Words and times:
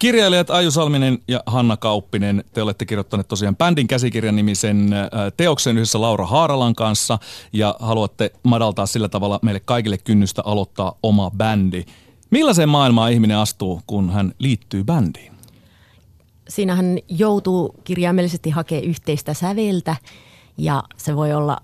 Kirjailijat 0.00 0.50
Aju 0.50 0.70
Salminen 0.70 1.18
ja 1.28 1.42
Hanna 1.46 1.76
Kauppinen, 1.76 2.44
te 2.52 2.62
olette 2.62 2.86
kirjoittaneet 2.86 3.28
tosiaan 3.28 3.56
bändin 3.56 3.88
käsikirjan 3.88 4.36
nimisen 4.36 4.92
äh, 4.92 5.10
teoksen 5.36 5.76
yhdessä 5.76 6.00
Laura 6.00 6.26
Haaralan 6.26 6.74
kanssa 6.74 7.18
ja 7.52 7.76
haluatte 7.80 8.32
madaltaa 8.42 8.86
sillä 8.86 9.08
tavalla 9.08 9.38
meille 9.42 9.60
kaikille 9.60 9.98
kynnystä 9.98 10.42
aloittaa 10.44 10.94
oma 11.02 11.30
bändi. 11.30 11.84
Millaiseen 12.30 12.68
maailmaan 12.68 13.12
ihminen 13.12 13.36
astuu, 13.36 13.80
kun 13.86 14.10
hän 14.10 14.32
liittyy 14.38 14.84
bändiin? 14.84 15.32
Siinähän 16.48 16.98
joutuu 17.08 17.74
kirjaimellisesti 17.84 18.50
hakemaan 18.50 18.84
yhteistä 18.84 19.34
säveltä 19.34 19.96
ja 20.56 20.82
se 20.96 21.16
voi 21.16 21.32
olla 21.32 21.58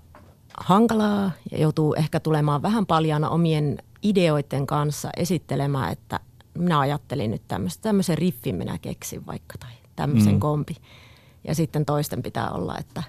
hankalaa 0.57 1.31
ja 1.51 1.57
joutuu 1.57 1.93
ehkä 1.93 2.19
tulemaan 2.19 2.61
vähän 2.61 2.85
paljana 2.85 3.29
omien 3.29 3.77
ideoiden 4.03 4.67
kanssa 4.67 5.09
esittelemään, 5.17 5.91
että 5.91 6.19
minä 6.57 6.79
ajattelin 6.79 7.31
nyt 7.31 7.41
tämmöisen, 7.47 7.81
tämmöisen 7.81 8.17
riffin 8.17 8.55
minä 8.55 8.77
keksin 8.77 9.25
vaikka 9.25 9.57
tai 9.57 9.71
tämmöisen 9.95 10.33
mm. 10.33 10.39
kompi. 10.39 10.75
Ja 11.43 11.55
sitten 11.55 11.85
toisten 11.85 12.23
pitää 12.23 12.49
olla, 12.49 12.77
että 12.77 13.03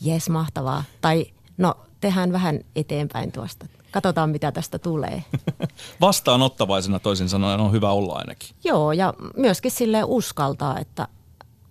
jes 0.00 0.28
mahtavaa. 0.28 0.84
Tai 1.00 1.26
no 1.56 1.74
tehdään 2.00 2.32
vähän 2.32 2.60
eteenpäin 2.76 3.32
tuosta. 3.32 3.66
Katsotaan 3.90 4.30
mitä 4.30 4.52
tästä 4.52 4.78
tulee. 4.78 5.24
Vastaanottavaisena 6.00 6.98
toisin 6.98 7.28
sanoen 7.28 7.60
on 7.60 7.72
hyvä 7.72 7.90
olla 7.90 8.14
ainakin. 8.14 8.48
Joo 8.64 8.92
ja 8.92 9.14
myöskin 9.36 9.70
sille 9.70 10.04
uskaltaa, 10.04 10.78
että 10.78 11.08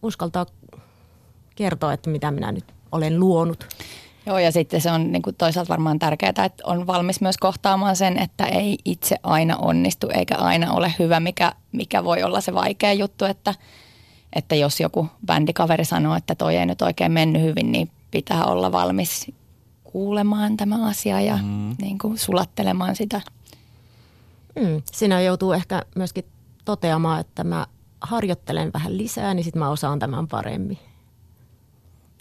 uskaltaa 0.03 0.45
kertoa, 1.55 1.93
että 1.93 2.09
mitä 2.09 2.31
minä 2.31 2.51
nyt 2.51 2.65
olen 2.91 3.19
luonut. 3.19 3.65
Joo, 4.25 4.37
ja 4.37 4.51
sitten 4.51 4.81
se 4.81 4.91
on 4.91 5.11
niin 5.11 5.21
kuin 5.21 5.35
toisaalta 5.35 5.69
varmaan 5.69 5.99
tärkeää, 5.99 6.29
että 6.29 6.63
on 6.63 6.87
valmis 6.87 7.21
myös 7.21 7.37
kohtaamaan 7.37 7.95
sen, 7.95 8.17
että 8.17 8.45
ei 8.45 8.77
itse 8.85 9.15
aina 9.23 9.57
onnistu 9.57 10.09
eikä 10.13 10.35
aina 10.35 10.73
ole 10.73 10.93
hyvä, 10.99 11.19
mikä, 11.19 11.51
mikä 11.71 12.03
voi 12.03 12.23
olla 12.23 12.41
se 12.41 12.53
vaikea 12.53 12.93
juttu, 12.93 13.25
että, 13.25 13.55
että 14.35 14.55
jos 14.55 14.79
joku 14.79 15.07
bändikaveri 15.25 15.85
sanoo, 15.85 16.15
että 16.15 16.35
toi 16.35 16.55
ei 16.55 16.65
nyt 16.65 16.81
oikein 16.81 17.11
mennyt 17.11 17.41
hyvin, 17.41 17.71
niin 17.71 17.91
pitää 18.11 18.45
olla 18.45 18.71
valmis 18.71 19.31
kuulemaan 19.83 20.57
tämä 20.57 20.87
asia 20.87 21.21
ja 21.21 21.37
mm. 21.37 21.75
niin 21.81 21.97
kuin 21.97 22.17
sulattelemaan 22.17 22.95
sitä. 22.95 23.21
Mm. 24.55 24.81
Siinä 24.91 25.21
joutuu 25.21 25.51
ehkä 25.51 25.81
myöskin 25.95 26.25
toteamaan, 26.65 27.19
että 27.19 27.43
mä 27.43 27.67
harjoittelen 28.01 28.73
vähän 28.73 28.97
lisää, 28.97 29.33
niin 29.33 29.43
sitten 29.43 29.59
mä 29.59 29.69
osaan 29.69 29.99
tämän 29.99 30.27
paremmin. 30.27 30.79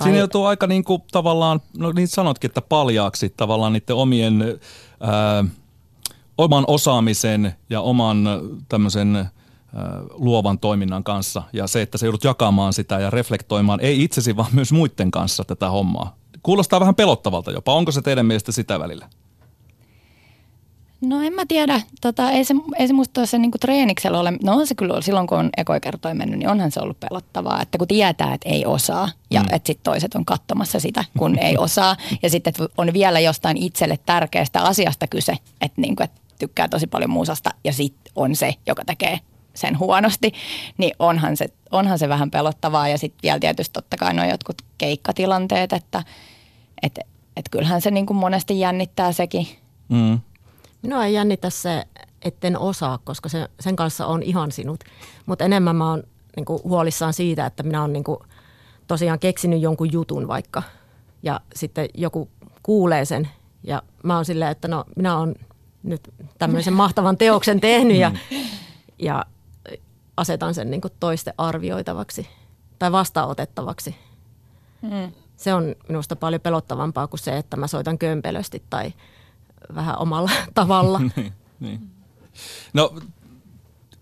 Tai... 0.00 0.06
Siinä 0.06 0.18
joutuu 0.18 0.44
aika 0.44 0.66
niin 0.66 0.84
kuin, 0.84 1.02
tavallaan, 1.12 1.60
no 1.78 1.92
niin 1.92 2.08
sanotkin, 2.08 2.48
että 2.48 2.60
paljaaksi 2.60 3.34
tavallaan 3.36 3.72
niiden 3.72 3.96
omien, 3.96 4.42
ää, 5.00 5.44
oman 6.38 6.64
osaamisen 6.66 7.54
ja 7.70 7.80
oman 7.80 8.28
tämmöisen 8.68 9.16
ää, 9.16 9.28
luovan 10.10 10.58
toiminnan 10.58 11.04
kanssa. 11.04 11.42
Ja 11.52 11.66
se, 11.66 11.82
että 11.82 11.98
sä 11.98 12.06
joudut 12.06 12.24
jakamaan 12.24 12.72
sitä 12.72 12.98
ja 12.98 13.10
reflektoimaan, 13.10 13.80
ei 13.80 14.02
itsesi, 14.02 14.36
vaan 14.36 14.50
myös 14.52 14.72
muiden 14.72 15.10
kanssa 15.10 15.44
tätä 15.44 15.70
hommaa. 15.70 16.16
Kuulostaa 16.42 16.80
vähän 16.80 16.94
pelottavalta 16.94 17.50
jopa. 17.50 17.74
Onko 17.74 17.92
se 17.92 18.02
teidän 18.02 18.26
mielestä 18.26 18.52
sitä 18.52 18.80
välillä? 18.80 19.08
No 21.00 21.22
en 21.22 21.32
mä 21.32 21.42
tiedä. 21.48 21.80
Tota, 22.00 22.30
ei, 22.30 22.44
se, 22.44 22.54
ei 22.78 22.88
se 22.88 22.92
musta 22.92 23.26
se 23.26 23.38
niinku 23.38 23.58
treeniksellä 23.58 24.20
ole, 24.20 24.32
no 24.42 24.56
on 24.56 24.66
se 24.66 24.74
kyllä 24.74 25.00
silloin 25.00 25.26
kun 25.26 25.38
on 25.38 25.50
ekoi 25.56 25.80
kertoi 25.80 26.14
mennyt, 26.14 26.38
niin 26.38 26.48
onhan 26.48 26.70
se 26.70 26.80
ollut 26.80 27.00
pelottavaa, 27.00 27.62
että 27.62 27.78
kun 27.78 27.88
tietää, 27.88 28.34
että 28.34 28.48
ei 28.48 28.66
osaa 28.66 29.08
ja 29.30 29.40
mm. 29.40 29.46
että 29.52 29.66
sitten 29.66 29.84
toiset 29.84 30.14
on 30.14 30.24
katsomassa 30.24 30.80
sitä, 30.80 31.04
kun 31.18 31.38
ei 31.38 31.56
osaa 31.66 31.96
ja 32.22 32.30
sitten 32.30 32.52
on 32.78 32.92
vielä 32.92 33.20
jostain 33.20 33.56
itselle 33.56 33.98
tärkeästä 34.06 34.62
asiasta 34.62 35.06
kyse, 35.06 35.36
että 35.60 35.80
niinku, 35.80 36.02
et 36.02 36.12
tykkää 36.38 36.68
tosi 36.68 36.86
paljon 36.86 37.10
muusasta 37.10 37.50
ja 37.64 37.72
sitten 37.72 38.12
on 38.16 38.36
se, 38.36 38.54
joka 38.66 38.84
tekee 38.84 39.18
sen 39.54 39.78
huonosti, 39.78 40.32
niin 40.78 40.92
onhan 40.98 41.36
se, 41.36 41.48
onhan 41.70 41.98
se 41.98 42.08
vähän 42.08 42.30
pelottavaa 42.30 42.88
ja 42.88 42.98
sitten 42.98 43.22
vielä 43.22 43.40
tietysti 43.40 43.72
totta 43.72 43.96
kai 43.96 44.14
nuo 44.14 44.24
jotkut 44.24 44.62
keikkatilanteet, 44.78 45.72
että 45.72 46.02
et, 46.82 46.98
et 47.36 47.48
kyllähän 47.50 47.80
se 47.80 47.90
niinku 47.90 48.14
monesti 48.14 48.60
jännittää 48.60 49.12
sekin. 49.12 49.48
Mm 49.88 50.20
Minua 50.82 51.04
ei 51.04 51.14
jännitä 51.14 51.50
se, 51.50 51.84
etten 52.22 52.58
osaa, 52.58 52.98
koska 53.04 53.28
se, 53.28 53.48
sen 53.60 53.76
kanssa 53.76 54.06
on 54.06 54.22
ihan 54.22 54.52
sinut. 54.52 54.84
Mutta 55.26 55.44
enemmän 55.44 55.76
mä 55.76 55.91
oon 55.91 56.02
niin 56.36 56.46
huolissaan 56.64 57.12
siitä, 57.12 57.46
että 57.46 57.62
minä 57.62 57.80
oon 57.80 57.92
niin 57.92 58.04
tosiaan 58.86 59.19
keksinyt 59.19 59.60
jonkun 59.60 59.92
jutun 59.92 60.28
vaikka. 60.28 60.62
Ja 61.22 61.40
sitten 61.54 61.88
joku 61.94 62.28
kuulee 62.62 63.04
sen 63.04 63.28
ja 63.62 63.82
mä 64.02 64.16
oon 64.16 64.24
silleen, 64.24 64.50
että 64.50 64.69
no 64.69 64.84
minä 64.96 65.19
oon 65.19 65.34
nyt 65.82 66.14
tämmöisen 66.38 66.74
mahtavan 66.82 67.16
teoksen 67.16 67.60
tehnyt 67.60 67.96
ja, 67.96 68.12
ja 68.98 69.26
asetan 70.16 70.54
sen 70.54 70.70
niin 70.70 70.80
toisten 71.00 71.34
arvioitavaksi 71.38 72.28
tai 72.78 72.92
vastaanotettavaksi. 72.92 73.96
Mm. 74.82 75.12
Se 75.36 75.54
on 75.54 75.74
minusta 75.88 76.16
paljon 76.16 76.40
pelottavampaa 76.40 77.06
kuin 77.06 77.20
se, 77.20 77.36
että 77.36 77.56
mä 77.56 77.66
soitan 77.66 77.98
kömpelösti 77.98 78.62
tai– 78.70 78.92
vähän 79.75 79.98
omalla 79.98 80.31
tavalla. 80.54 81.00
niin, 81.16 81.32
niin. 81.60 81.81
No 82.72 82.94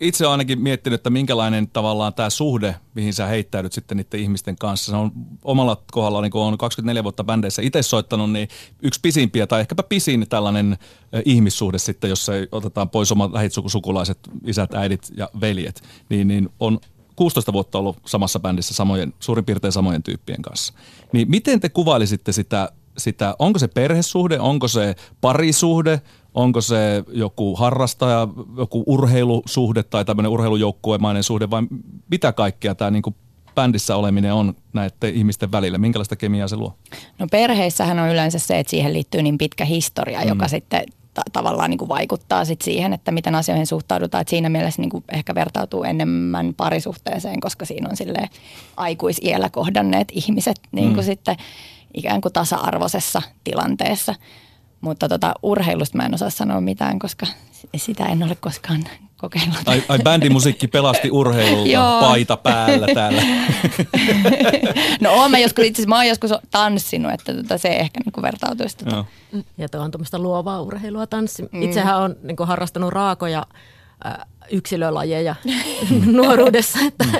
itse 0.00 0.26
olen 0.26 0.32
ainakin 0.32 0.60
miettinyt, 0.60 1.00
että 1.00 1.10
minkälainen 1.10 1.68
tavallaan 1.68 2.14
tämä 2.14 2.30
suhde, 2.30 2.74
mihin 2.94 3.14
sä 3.14 3.26
heittäydyt 3.26 3.72
sitten 3.72 3.96
niiden 3.96 4.20
ihmisten 4.20 4.56
kanssa. 4.56 4.92
Se 4.92 4.96
on 4.96 5.12
omalla 5.44 5.82
kohdalla, 5.92 6.20
niin 6.20 6.30
kun 6.30 6.42
on 6.42 6.58
24 6.58 7.02
vuotta 7.02 7.24
bändeissä 7.24 7.62
itse 7.62 7.82
soittanut, 7.82 8.32
niin 8.32 8.48
yksi 8.82 9.00
pisimpiä 9.02 9.46
tai 9.46 9.60
ehkäpä 9.60 9.82
pisin 9.82 10.26
tällainen 10.28 10.78
ihmissuhde 11.24 11.78
sitten, 11.78 12.10
jos 12.10 12.28
ei 12.28 12.48
otetaan 12.52 12.90
pois 12.90 13.12
omat 13.12 13.32
lähisukulaiset, 13.32 14.18
isät, 14.46 14.74
äidit 14.74 15.08
ja 15.16 15.30
veljet, 15.40 15.82
niin, 16.08 16.28
niin 16.28 16.48
on 16.60 16.80
16 17.16 17.52
vuotta 17.52 17.78
ollut 17.78 17.96
samassa 18.06 18.40
bändissä 18.40 18.74
samojen, 18.74 19.14
suurin 19.20 19.44
piirtein 19.44 19.72
samojen 19.72 20.02
tyyppien 20.02 20.42
kanssa. 20.42 20.72
Niin 21.12 21.30
miten 21.30 21.60
te 21.60 21.68
kuvailisitte 21.68 22.32
sitä 22.32 22.72
sitä, 22.98 23.36
onko 23.38 23.58
se 23.58 23.68
perhesuhde, 23.68 24.40
onko 24.40 24.68
se 24.68 24.94
parisuhde, 25.20 26.00
onko 26.34 26.60
se 26.60 27.04
joku 27.12 27.56
harrastaja, 27.56 28.28
joku 28.56 28.84
urheilusuhde 28.86 29.82
tai 29.82 30.04
tämmöinen 30.04 30.32
urheilujoukkuemainen 30.32 31.22
suhde 31.22 31.50
vai 31.50 31.62
mitä 32.10 32.32
kaikkea 32.32 32.74
tämä 32.74 32.90
niin 32.90 33.02
bändissä 33.54 33.96
oleminen 33.96 34.32
on 34.34 34.54
näiden 34.72 35.14
ihmisten 35.14 35.52
välillä? 35.52 35.78
Minkälaista 35.78 36.16
kemiaa 36.16 36.48
se 36.48 36.56
luo? 36.56 36.74
No 37.18 37.26
perheissähän 37.30 37.98
on 37.98 38.08
yleensä 38.08 38.38
se, 38.38 38.58
että 38.58 38.70
siihen 38.70 38.92
liittyy 38.92 39.22
niin 39.22 39.38
pitkä 39.38 39.64
historia, 39.64 40.20
mm. 40.20 40.28
joka 40.28 40.48
sitten 40.48 40.82
ta- 41.14 41.22
tavallaan 41.32 41.70
niin 41.70 41.78
kuin 41.78 41.88
vaikuttaa 41.88 42.44
sit 42.44 42.62
siihen, 42.62 42.92
että 42.92 43.12
miten 43.12 43.34
asioihin 43.34 43.66
suhtaudutaan. 43.66 44.22
Et 44.22 44.28
siinä 44.28 44.48
mielessä 44.48 44.82
niin 44.82 44.90
kuin 44.90 45.04
ehkä 45.12 45.34
vertautuu 45.34 45.84
enemmän 45.84 46.54
parisuhteeseen, 46.56 47.40
koska 47.40 47.64
siinä 47.64 47.88
on 47.88 47.96
sille 47.96 48.28
aikuisiellä 48.76 49.50
kohdanneet 49.50 50.08
ihmiset 50.12 50.60
niin 50.72 50.94
kuin 50.94 51.04
mm. 51.04 51.06
sitten– 51.06 51.36
ikään 51.94 52.20
kuin 52.20 52.32
tasa-arvoisessa 52.32 53.22
tilanteessa. 53.44 54.14
Mutta 54.80 55.08
tota, 55.08 55.34
urheilusta 55.42 55.96
mä 55.96 56.06
en 56.06 56.14
osaa 56.14 56.30
sanoa 56.30 56.60
mitään, 56.60 56.98
koska 56.98 57.26
sitä 57.76 58.04
en 58.04 58.22
ole 58.22 58.36
koskaan 58.40 58.84
kokeillut. 59.16 59.56
Ai, 59.66 59.82
ai 59.88 59.98
bändimusiikki 59.98 60.68
pelasti 60.68 61.10
urheilulta 61.10 62.00
paita 62.00 62.36
päällä 62.36 62.86
täällä. 62.94 63.22
no 65.00 65.12
oon 65.12 65.30
mä 65.30 65.38
joskus, 65.38 65.64
itse 65.64 65.86
mä 65.86 65.96
oon 65.96 66.06
joskus 66.06 66.30
tanssinut, 66.50 67.12
että 67.12 67.34
tota, 67.34 67.58
se 67.58 67.68
ehkä 67.68 68.00
niin 68.04 68.22
vertautuisi. 68.22 68.76
Tota. 68.76 69.04
Ja 69.58 69.68
tuo 69.68 69.80
on 69.80 69.90
tuommoista 69.90 70.18
luovaa 70.18 70.60
urheilua 70.60 71.06
tanssi. 71.06 71.42
Mm. 71.42 71.62
Itsehän 71.62 71.98
on 71.98 72.16
niin 72.22 72.36
harrastanut 72.42 72.92
raakoja 72.92 73.46
äh, 74.06 74.14
yksilölajeja 74.50 75.34
nuoruudessa, 76.16 76.78
että 76.86 77.04
mm. 77.04 77.12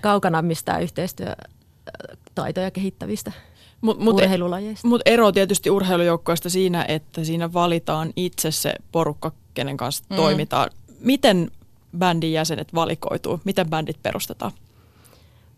kaukana 0.00 0.42
mistään 0.42 0.82
yhteistyötaitoja 0.82 2.70
kehittävistä 2.72 3.32
Mut, 3.80 3.98
mut, 3.98 4.14
urheilulajeista. 4.14 4.88
Mutta 4.88 5.10
ero 5.10 5.32
tietysti 5.32 5.70
urheilujoukkoista 5.70 6.50
siinä, 6.50 6.84
että 6.88 7.24
siinä 7.24 7.52
valitaan 7.52 8.12
itse 8.16 8.50
se 8.50 8.74
porukka, 8.92 9.32
kenen 9.54 9.76
kanssa 9.76 10.04
mm. 10.10 10.16
toimitaan. 10.16 10.70
Miten 11.00 11.50
bändin 11.98 12.32
jäsenet 12.32 12.74
valikoituu? 12.74 13.40
Miten 13.44 13.70
bändit 13.70 14.02
perustetaan? 14.02 14.52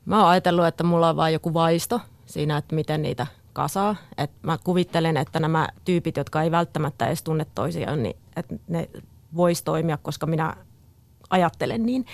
Mä 0.05 0.21
oon 0.21 0.29
ajatellut, 0.29 0.67
että 0.67 0.85
mulla 0.85 1.09
on 1.09 1.17
vain 1.17 1.33
joku 1.33 1.55
vaisto 1.55 2.01
siinä, 2.27 2.57
että 2.57 2.75
miten 2.75 3.03
niitä 3.03 3.27
kasaa. 3.53 3.97
Et 4.19 4.31
mä 4.43 4.59
kuvittelen, 4.65 5.17
että 5.17 5.41
nämä 5.41 5.69
tyypit, 5.85 6.17
jotka 6.17 6.43
ei 6.43 6.51
välttämättä 6.51 7.07
edes 7.07 7.23
tunne 7.23 7.47
toisiaan, 7.55 8.03
niin 8.03 8.17
että 8.37 8.55
ne 8.69 8.89
vois 9.37 9.63
toimia, 9.63 9.97
koska 10.03 10.27
minä 10.27 10.57
ajattelen 11.31 11.87
niin. 11.87 12.07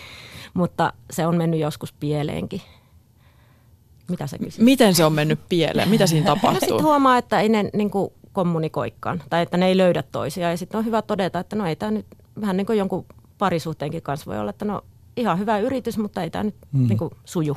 Mutta 0.55 0.93
se 1.11 1.27
on 1.27 1.37
mennyt 1.37 1.61
joskus 1.61 1.93
pieleenkin. 1.93 2.62
Mitä 4.11 4.27
sä 4.27 4.39
kysyt? 4.39 4.65
Miten 4.65 4.95
se 4.95 5.05
on 5.05 5.13
mennyt 5.13 5.41
pieleen? 5.49 5.89
Mitä 5.89 6.07
siinä 6.07 6.27
tapahtuu? 6.35 6.53
No 6.53 6.61
sitten 6.61 6.83
huomaa, 6.83 7.19
että 7.19 7.41
ei 7.41 7.49
ne 7.49 7.71
niin 7.73 7.91
kuin, 7.91 8.13
kommunikoikaan 8.33 9.23
tai 9.31 9.43
että 9.43 9.57
ne 9.57 9.67
ei 9.67 9.77
löydä 9.77 10.03
toisiaan. 10.03 10.51
Ja 10.51 10.57
sitten 10.57 10.79
on 10.79 10.85
hyvä 10.85 11.03
todeta, 11.03 11.39
että 11.39 11.57
no 11.57 11.67
ei 11.67 11.77
tämä 11.77 11.91
nyt 11.91 12.07
vähän 12.41 12.57
niin 12.57 12.67
kuin 12.67 12.79
jonkun 12.79 13.07
parisuhteenkin 13.39 14.03
kanssa 14.03 14.27
voi 14.31 14.39
olla, 14.39 14.51
että 14.51 14.65
no 14.65 14.85
ihan 15.17 15.39
hyvä 15.39 15.59
yritys, 15.59 15.99
mutta 15.99 16.23
ei 16.23 16.31
tämä 16.31 16.45
nyt 16.45 16.55
mm. 16.73 16.89
niin 16.89 16.99
kuin, 16.99 17.11
suju. 17.25 17.57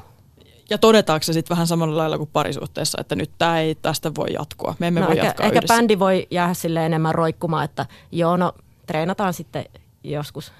Ja 0.69 0.77
todetaanko 0.77 1.23
se 1.23 1.33
sitten 1.33 1.55
vähän 1.55 1.67
samalla 1.67 1.97
lailla 1.97 2.17
kuin 2.17 2.29
parisuhteessa, 2.33 2.97
että 3.01 3.15
nyt 3.15 3.31
tämä 3.37 3.59
ei 3.59 3.75
tästä 3.75 4.11
voi 4.15 4.33
jatkua, 4.33 4.75
me 4.79 4.87
emme 4.87 4.99
no 4.99 5.07
voi 5.07 5.15
ehkä, 5.15 5.27
jatkaa 5.27 5.45
Ehkä 5.45 5.59
yhdessä. 5.59 5.75
bändi 5.75 5.99
voi 5.99 6.27
jäädä 6.31 6.53
sille 6.53 6.85
enemmän 6.85 7.15
roikkumaan, 7.15 7.65
että 7.65 7.85
joo 8.11 8.37
no 8.37 8.53
treenataan 8.85 9.33
sitten 9.33 9.65
joskus. 10.03 10.51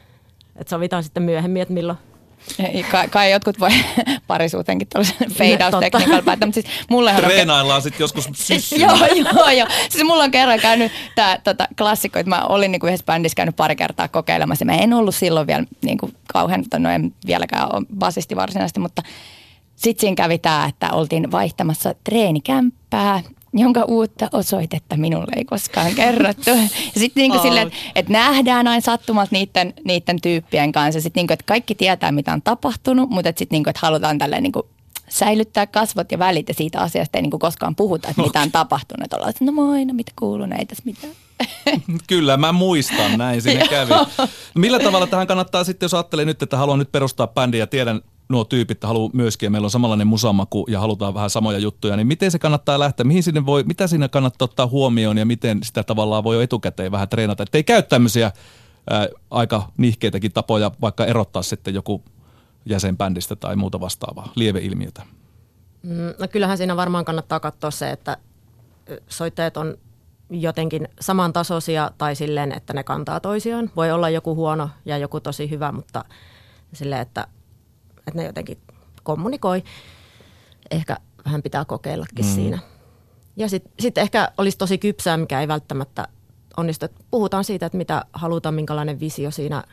Että 0.56 0.70
sovitaan 0.70 1.04
sitten 1.04 1.24
myöhemmin, 1.24 1.62
että 1.62 1.74
milloin 1.74 1.98
Kai, 2.92 3.08
kai 3.08 3.32
jotkut 3.32 3.60
voi 3.60 3.70
parisuuteenkin 4.28 4.88
tällaisen 4.88 5.32
fade 5.32 5.66
out 5.66 5.80
tekniikalla 5.80 6.22
päättää, 6.22 6.48
mutta 6.48 6.62
siis 6.62 6.74
mullehan 6.90 7.26
on... 7.26 7.32
Treenaillaan 7.32 7.82
sitten 7.82 8.04
joskus 8.04 8.30
syssyllä. 8.34 8.86
joo, 8.86 8.98
joo, 9.36 9.50
joo. 9.50 9.68
Siis 9.90 10.04
mulla 10.04 10.24
on 10.24 10.32
kerran 10.32 10.60
käynyt 10.60 10.92
tämä 11.16 11.38
tota, 11.44 11.68
klassikko, 11.78 12.20
että 12.20 12.30
mä 12.30 12.46
olin 12.46 12.72
niinku 12.72 12.88
yhdessä 12.88 13.06
bändissä 13.06 13.36
käynyt 13.36 13.56
pari 13.56 13.76
kertaa 13.76 14.08
kokeilemassa. 14.08 14.66
Mä 14.66 14.76
en 14.76 14.94
ollut 14.94 15.16
silloin 15.16 15.48
vielä 15.48 15.64
niinku 15.82 16.10
kauhean, 16.34 16.66
no 16.80 16.90
en 16.90 17.14
vieläkään 17.26 17.76
ole 17.76 17.86
basisti 18.00 18.36
varsinaisesti, 18.36 18.80
mutta 18.80 19.04
sitten 19.76 20.02
siinä 20.02 20.16
kävi 20.16 20.38
tämä, 20.38 20.66
että 20.66 20.92
oltiin 20.92 21.32
vaihtamassa 21.32 21.96
treenikämppää 22.04 23.22
jonka 23.54 23.84
uutta 23.84 24.30
osoitetta 24.34 24.98
minulle 24.98 25.32
ei 25.36 25.46
koskaan 25.46 25.96
kerrottu. 25.96 26.50
Ja 26.50 27.00
sitten 27.00 27.22
niinku 27.22 27.40
silleen, 27.40 27.68
että 27.68 27.80
et 27.96 28.10
nähdään 28.10 28.68
aina 28.68 28.82
sattumalta 28.82 29.30
niiden, 29.32 29.74
niiden 29.86 30.22
tyyppien 30.22 30.72
kanssa. 30.72 31.02
Sitten 31.02 31.22
niinku, 31.22 31.34
että 31.34 31.46
kaikki 31.48 31.76
tietää, 31.76 32.12
mitä 32.12 32.34
on 32.34 32.42
tapahtunut, 32.42 33.10
mutta 33.10 33.30
sitten 33.30 33.48
niinku, 33.56 33.70
että 33.70 33.80
halutaan 33.84 34.18
tälleen 34.18 34.44
niinku 34.44 34.68
säilyttää 35.10 35.68
kasvot 35.68 36.12
ja 36.12 36.20
välit 36.20 36.48
ja 36.48 36.54
siitä 36.54 36.80
asiasta 36.80 37.18
ei 37.18 37.22
niinku 37.22 37.40
koskaan 37.40 37.76
puhuta, 37.76 38.10
että 38.10 38.22
mitä 38.22 38.42
on 38.42 38.52
tapahtunut. 38.52 39.04
Että 39.04 39.16
ollaan, 39.16 39.30
että 39.30 39.46
no 39.46 39.52
moi, 39.52 39.86
no 39.86 39.94
mitä 39.94 40.12
kuuluu, 40.20 40.48
ei 40.60 40.66
tässä 40.66 40.84
mitään. 40.86 41.14
Kyllä, 42.08 42.38
mä 42.38 42.52
muistan, 42.52 43.18
näin 43.18 43.42
sinne 43.42 43.68
kävi. 43.70 43.94
Millä 44.56 44.80
tavalla 44.80 45.08
tähän 45.08 45.28
kannattaa 45.28 45.64
sitten, 45.64 45.86
jos 45.86 45.94
ajattelee 45.94 46.26
nyt, 46.26 46.44
että 46.44 46.58
haluan 46.58 46.80
nyt 46.80 46.92
perustaa 46.92 47.28
bändiä 47.28 47.60
ja 47.60 47.68
tiedän 47.68 48.02
nuo 48.32 48.44
tyypit 48.44 48.84
haluaa 48.84 49.10
myöskin, 49.14 49.48
ja 49.48 49.52
meillä 49.52 49.66
on 49.66 49.72
samanlainen 49.72 50.08
musamaku 50.08 50.66
ja 50.70 50.80
halutaan 50.80 51.14
vähän 51.14 51.30
samoja 51.30 51.58
juttuja, 51.58 51.98
niin 51.98 52.08
miten 52.08 52.32
se 52.32 52.40
kannattaa 52.40 52.80
lähteä, 52.80 53.04
mihin 53.04 53.24
sinne 53.24 53.46
voi, 53.46 53.64
mitä 53.64 53.88
siinä 53.88 54.08
kannattaa 54.08 54.46
ottaa 54.46 54.68
huomioon 54.68 55.18
ja 55.18 55.26
miten 55.26 55.64
sitä 55.64 55.84
tavallaan 55.84 56.24
voi 56.24 56.36
jo 56.36 56.42
etukäteen 56.42 56.92
vähän 56.92 57.10
treenata, 57.10 57.44
ettei 57.44 57.64
käy 57.64 57.82
tämmöisiä 57.82 58.32
ää, 58.90 59.08
aika 59.32 59.72
nihkeitäkin 59.78 60.32
tapoja 60.32 60.72
vaikka 60.82 61.06
erottaa 61.06 61.42
sitten 61.42 61.74
joku 61.74 62.04
jäsen 62.66 62.98
bändistä 62.98 63.36
tai 63.36 63.56
muuta 63.56 63.80
vastaavaa 63.80 64.32
lieveilmiötä. 64.36 65.04
Mm, 65.84 66.14
no 66.20 66.28
kyllähän 66.32 66.58
siinä 66.58 66.76
varmaan 66.76 67.06
kannattaa 67.06 67.40
katsoa 67.40 67.72
se, 67.72 67.92
että 67.92 68.18
soittajat 69.08 69.58
on 69.58 69.78
jotenkin 70.30 70.88
samantasoisia 71.00 71.92
tai 71.98 72.16
silleen, 72.16 72.52
että 72.52 72.74
ne 72.74 72.84
kantaa 72.84 73.20
toisiaan. 73.20 73.72
Voi 73.76 73.92
olla 73.92 74.10
joku 74.10 74.36
huono 74.36 74.70
ja 74.86 74.98
joku 74.98 75.20
tosi 75.20 75.50
hyvä, 75.50 75.72
mutta 75.72 76.06
silleen, 76.74 77.02
että 77.02 77.28
että 78.08 78.20
ne 78.20 78.26
jotenkin 78.26 78.58
kommunikoi. 79.04 79.64
Ehkä 80.72 80.98
vähän 81.26 81.42
pitää 81.42 81.66
kokeillakin 81.66 82.26
mm. 82.26 82.32
siinä. 82.32 82.60
Ja 83.38 83.50
sitten 83.50 83.74
sit 83.80 83.98
ehkä 83.98 84.32
olisi 84.38 84.58
tosi 84.58 84.78
kypsää, 84.78 85.18
mikä 85.18 85.42
ei 85.42 85.48
välttämättä 85.48 86.08
onnistu. 86.58 86.86
Puhutaan 87.12 87.44
siitä, 87.44 87.66
että 87.66 87.78
mitä 87.78 88.06
halutaan, 88.14 88.56
minkälainen 88.56 89.00
visio 89.00 89.32
siinä, 89.32 89.64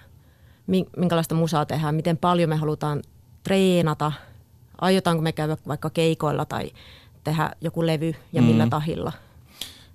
minkälaista 0.97 1.35
musaa 1.35 1.67
tehdään, 1.67 1.95
miten 1.95 2.17
paljon 2.17 2.49
me 2.49 2.57
halutaan 2.57 3.03
treenata, 3.43 4.13
aiotaanko 4.81 5.23
me 5.23 5.33
käydä 5.33 5.57
vaikka 5.69 5.91
keikoilla 5.91 6.45
tai 6.45 6.71
tehdä 7.25 7.51
joku 7.61 7.87
levy 7.87 8.15
ja 8.33 8.43
millä 8.43 8.67
mm. 8.67 8.71
tahilla. 8.71 9.13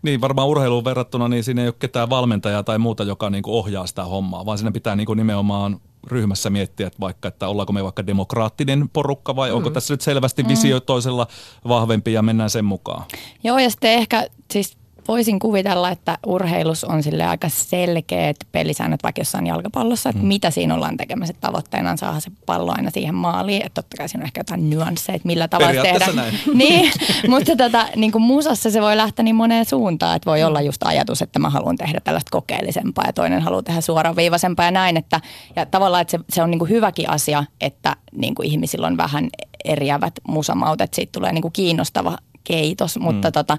Niin, 0.01 0.21
varmaan 0.21 0.47
urheiluun 0.47 0.85
verrattuna, 0.85 1.27
niin 1.27 1.43
siinä 1.43 1.61
ei 1.61 1.67
ole 1.67 1.75
ketään 1.79 2.09
valmentajaa 2.09 2.63
tai 2.63 2.79
muuta, 2.79 3.03
joka 3.03 3.29
niin 3.29 3.43
kuin 3.43 3.53
ohjaa 3.53 3.87
sitä 3.87 4.03
hommaa, 4.03 4.45
vaan 4.45 4.57
siinä 4.57 4.71
pitää 4.71 4.95
niin 4.95 5.05
kuin 5.05 5.17
nimenomaan 5.17 5.79
ryhmässä 6.07 6.49
miettiä, 6.49 6.87
että 6.87 6.99
vaikka, 6.99 7.27
että 7.27 7.47
ollaanko 7.47 7.73
me 7.73 7.83
vaikka 7.83 8.07
demokraattinen 8.07 8.89
porukka 8.89 9.35
vai 9.35 9.49
mm. 9.49 9.55
onko 9.55 9.69
tässä 9.69 9.93
nyt 9.93 10.01
selvästi 10.01 10.47
visio 10.47 10.77
mm. 10.77 10.85
toisella 10.85 11.27
vahvempi 11.67 12.13
ja 12.13 12.21
mennään 12.21 12.49
sen 12.49 12.65
mukaan. 12.65 13.03
Joo, 13.43 13.57
ja 13.57 13.69
sitten 13.69 13.91
ehkä 13.91 14.27
siis 14.51 14.77
voisin 15.07 15.39
kuvitella, 15.39 15.89
että 15.89 16.17
urheilus 16.25 16.83
on 16.83 17.03
sille 17.03 17.25
aika 17.25 17.49
selkeät 17.49 18.35
pelisäännöt 18.51 19.03
vaikka 19.03 19.21
jossain 19.21 19.47
jalkapallossa, 19.47 20.09
että 20.09 20.21
mm. 20.21 20.27
mitä 20.27 20.51
siinä 20.51 20.75
ollaan 20.75 20.97
tekemässä. 20.97 21.33
Tavoitteena 21.41 21.91
on 21.91 21.97
saada 21.97 22.19
se 22.19 22.31
pallo 22.45 22.73
aina 22.77 22.89
siihen 22.89 23.15
maaliin. 23.15 23.65
Että 23.65 23.81
totta 23.81 23.97
kai 23.97 24.09
siinä 24.09 24.21
on 24.21 24.25
ehkä 24.25 24.39
jotain 24.39 24.69
nyansseja, 24.69 25.15
että 25.15 25.27
millä 25.27 25.47
tavalla 25.47 25.81
tehdään. 25.81 26.15
Näin. 26.15 26.39
niin, 26.53 26.91
mutta 27.27 27.55
tota, 27.55 27.87
niin 27.95 28.11
kuin 28.11 28.21
musassa 28.21 28.71
se 28.71 28.81
voi 28.81 28.97
lähteä 28.97 29.23
niin 29.23 29.35
moneen 29.35 29.65
suuntaan, 29.65 30.15
että 30.15 30.29
voi 30.31 30.39
mm. 30.39 30.47
olla 30.47 30.61
just 30.61 30.83
ajatus, 30.83 31.21
että 31.21 31.39
mä 31.39 31.49
haluan 31.49 31.75
tehdä 31.75 31.99
tällaista 32.03 32.31
kokeellisempaa 32.31 33.05
ja 33.07 33.13
toinen 33.13 33.41
haluaa 33.41 33.63
tehdä 33.63 33.81
suoraviivaisempaa 33.81 34.65
ja 34.65 34.71
näin. 34.71 34.97
Että, 34.97 35.21
ja 35.55 35.65
tavallaan, 35.65 36.01
että 36.01 36.17
se, 36.17 36.19
se 36.29 36.43
on 36.43 36.51
niin 36.51 36.59
kuin 36.59 36.69
hyväkin 36.69 37.09
asia, 37.09 37.43
että 37.61 37.95
niin 38.11 38.35
kuin 38.35 38.47
ihmisillä 38.47 38.87
on 38.87 38.97
vähän 38.97 39.29
eriävät 39.65 40.13
musamautet, 40.27 40.93
siitä 40.93 41.11
tulee 41.11 41.33
niin 41.33 41.41
kuin 41.41 41.51
kiinnostava 41.51 42.17
keitos, 42.43 42.99
mutta 42.99 43.27
mm. 43.27 43.31
tota, 43.33 43.57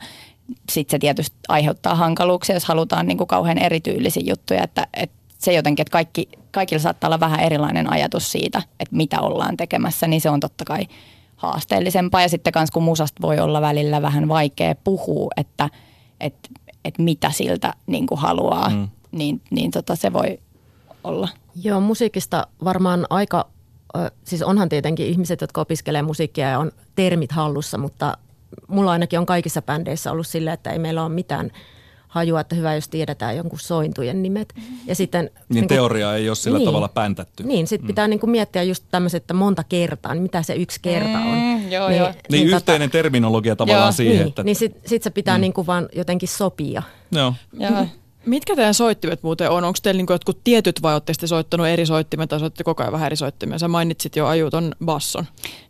sitten 0.73 0.91
se 0.91 0.99
tietysti 0.99 1.37
aiheuttaa 1.49 1.95
hankaluuksia, 1.95 2.57
jos 2.57 2.65
halutaan 2.65 3.07
niin 3.07 3.19
kuin 3.19 3.29
kauhean 3.29 3.59
erityylisiä 3.59 4.23
juttuja, 4.27 4.63
että, 4.63 4.87
että 4.95 5.17
se 5.39 5.53
jotenkin, 5.53 5.83
että 5.83 5.93
kaikki, 5.93 6.29
kaikilla 6.51 6.83
saattaa 6.83 7.09
olla 7.09 7.21
vähän 7.21 7.41
erilainen 7.41 7.93
ajatus 7.93 8.33
siitä, 8.33 8.63
että 8.81 8.97
mitä 8.97 9.21
ollaan 9.21 9.57
tekemässä, 9.57 10.07
niin 10.07 10.21
se 10.21 10.31
on 10.31 10.41
totta 10.41 10.65
kai 10.65 10.87
haasteellisempaa. 11.37 12.23
Ja 12.23 12.29
sitten 12.29 12.53
myös 12.57 12.71
kun 12.71 12.83
musasta 12.83 13.23
voi 13.23 13.39
olla 13.41 13.61
välillä 13.61 14.03
vähän 14.03 14.29
vaikea 14.29 14.75
puhua, 14.75 15.31
että, 15.37 15.71
että, 16.21 16.49
että 16.85 17.03
mitä 17.03 17.31
siltä 17.31 17.75
niin 17.87 18.07
kuin 18.07 18.21
haluaa, 18.21 18.71
mm. 18.71 18.89
niin, 19.13 19.41
niin 19.51 19.71
tota 19.71 19.97
se 19.97 20.13
voi 20.13 20.39
olla. 21.05 21.29
Joo, 21.63 21.81
musiikista 21.81 22.47
varmaan 22.65 23.07
aika, 23.11 23.47
siis 24.25 24.43
onhan 24.43 24.69
tietenkin 24.69 25.07
ihmiset, 25.07 25.41
jotka 25.41 25.61
opiskelee 25.61 26.03
musiikkia 26.03 26.49
ja 26.49 26.59
on 26.59 26.73
termit 26.95 27.33
hallussa, 27.33 27.79
mutta 27.79 28.19
mulla 28.69 28.93
ainakin 28.93 29.19
on 29.19 29.27
kaikissa 29.27 29.63
bändeissä 29.63 30.13
ollut 30.13 30.27
sillä, 30.27 30.53
että 30.53 30.71
ei 30.71 30.79
meillä 30.79 31.03
ole 31.05 31.13
mitään 31.13 31.51
hajua, 32.15 32.41
että 32.41 32.57
hyvä, 32.57 32.75
jos 32.75 32.89
tiedetään 32.89 33.37
jonkun 33.37 33.59
sointujen 33.59 34.23
nimet. 34.23 34.53
Mm-hmm. 34.57 34.79
Ja 34.87 34.95
sitten, 34.95 35.25
niin, 35.25 35.45
niin 35.49 35.69
teoria 35.69 36.07
kun, 36.07 36.17
ei 36.17 36.29
ole 36.29 36.37
sillä 36.37 36.59
niin, 36.59 36.67
tavalla 36.67 36.89
päntätty. 36.89 37.43
Niin, 37.43 37.67
sitten 37.67 37.85
mm. 37.85 37.87
pitää 37.87 38.09
niin 38.09 38.21
kuin 38.21 38.31
miettiä 38.31 38.63
just 38.63 38.85
tämmöiset, 38.91 39.23
että 39.23 39.35
monta 39.35 39.65
kertaa, 39.65 40.15
niin 40.15 40.23
mitä 40.23 40.43
se 40.43 40.55
yksi 40.55 40.81
kerta 40.83 41.19
on. 41.19 41.39
Mm, 41.39 41.71
joo, 41.71 41.89
niin, 41.89 41.99
joo. 41.99 42.09
Niin, 42.09 42.17
niin 42.31 42.57
yhteinen 42.57 42.89
tota, 42.89 42.99
terminologia 42.99 43.57
tavallaan 43.57 43.87
joo, 43.87 43.93
siihen. 43.93 44.17
Niin, 44.17 44.29
että, 44.29 44.43
niin 44.43 44.57
sitten 44.57 44.83
sit 44.87 45.03
se 45.03 45.11
pitää 45.11 45.39
mm. 45.39 45.41
niin 45.41 45.53
kuin 45.53 45.67
vaan 45.67 45.89
jotenkin 45.93 46.29
sopia. 46.29 46.83
Joo. 47.13 47.35
joo. 47.53 47.87
Mitkä 48.27 48.57
teidän 48.57 48.75
soittimet 48.75 49.23
muuten 49.23 49.51
on? 49.51 49.65
Onko 49.65 49.79
teillä 49.83 49.99
niinku 49.99 50.13
jotkut 50.13 50.45
tietyt 50.45 50.83
vai 50.83 50.93
olette 50.93 51.13
sitten 51.13 51.29
soittanut 51.29 51.67
eri 51.67 51.87
soittimet 51.87 52.31
tai 52.31 52.41
soitte 52.41 52.65
koko 52.65 52.83
ajan 52.83 52.93
vähän 52.93 53.07
eri 53.07 53.17
soittimia? 53.17 53.59
Sä 53.59 53.69
mainitsit 53.69 54.17
jo 54.17 54.27
ajuton 54.27 54.73
basson. 54.85 55.25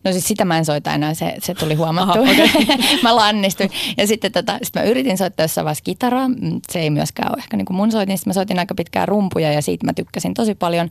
No 0.04 0.12
siis 0.12 0.28
sitä 0.28 0.44
mä 0.44 0.58
en 0.58 0.64
soita 0.64 0.94
enää, 0.94 1.14
se, 1.14 1.34
se 1.42 1.54
tuli 1.54 1.74
huomattu. 1.74 2.22
Aha, 2.22 2.32
okay. 2.32 2.48
mä 3.02 3.16
lannistuin. 3.16 3.70
Ja 3.96 4.06
sitten 4.06 4.32
tota, 4.32 4.58
sit 4.62 4.74
mä 4.74 4.82
yritin 4.82 5.18
soittaa 5.18 5.44
jossain 5.44 5.64
vaiheessa 5.64 5.84
kitaraa. 5.84 6.28
Mm, 6.28 6.60
se 6.72 6.80
ei 6.80 6.90
myöskään 6.90 7.32
ole 7.32 7.38
ehkä 7.38 7.56
niin 7.56 7.66
kuin 7.66 7.76
mun 7.76 7.92
soitin. 7.92 8.18
Sitten 8.18 8.30
mä 8.30 8.34
soitin 8.34 8.58
aika 8.58 8.74
pitkään 8.74 9.08
rumpuja 9.08 9.52
ja 9.52 9.62
siitä 9.62 9.86
mä 9.86 9.92
tykkäsin 9.92 10.34
tosi 10.34 10.54
paljon. 10.54 10.90